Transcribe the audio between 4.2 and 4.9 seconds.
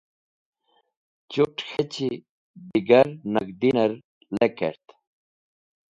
lekert.